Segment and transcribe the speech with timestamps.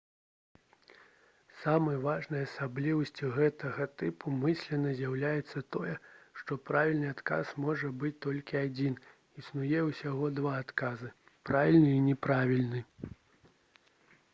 [1.63, 5.93] самай важнай асаблівасцю гэтага тыпу мыслення з'яўляецца тое
[6.41, 8.99] што правільны адказ можа быць толькі адзін
[9.45, 11.13] існуе ўсяго два адказы
[11.53, 12.81] правільны і няправільны